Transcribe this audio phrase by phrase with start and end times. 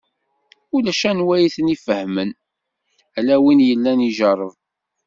[0.75, 2.29] Ulac anwa i ten-ifehmen,
[3.17, 4.53] ala win yellan ijerreb.